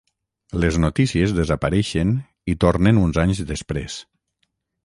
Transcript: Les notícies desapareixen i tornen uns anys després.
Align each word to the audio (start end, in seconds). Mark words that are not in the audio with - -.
Les 0.63 0.79
notícies 0.85 1.35
desapareixen 1.41 2.15
i 2.55 2.57
tornen 2.65 3.05
uns 3.05 3.23
anys 3.25 3.43
després. 3.55 4.01